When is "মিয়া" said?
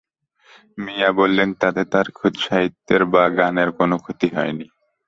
0.77-1.09